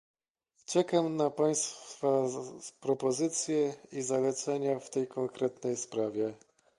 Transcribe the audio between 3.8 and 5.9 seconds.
i zalecenia w tej konkretnej